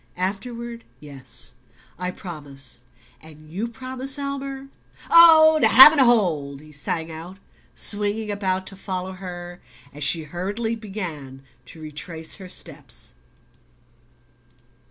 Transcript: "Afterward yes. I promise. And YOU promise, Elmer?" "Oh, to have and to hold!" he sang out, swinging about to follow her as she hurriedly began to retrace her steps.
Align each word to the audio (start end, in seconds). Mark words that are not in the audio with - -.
"Afterward 0.17 0.83
yes. 0.99 1.53
I 1.99 2.09
promise. 2.09 2.81
And 3.21 3.51
YOU 3.51 3.67
promise, 3.67 4.17
Elmer?" 4.17 4.69
"Oh, 5.11 5.59
to 5.61 5.67
have 5.67 5.91
and 5.91 5.99
to 5.99 6.05
hold!" 6.05 6.59
he 6.59 6.71
sang 6.71 7.11
out, 7.11 7.37
swinging 7.75 8.31
about 8.31 8.65
to 8.65 8.75
follow 8.75 9.11
her 9.11 9.61
as 9.93 10.03
she 10.03 10.23
hurriedly 10.23 10.75
began 10.75 11.43
to 11.67 11.79
retrace 11.81 12.37
her 12.37 12.49
steps. 12.49 13.13